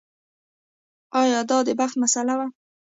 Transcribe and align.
ایا 1.21 1.39
دا 1.49 1.57
د 1.67 1.69
بخت 1.79 1.95
مسئله 2.03 2.33
وه. 2.39 2.47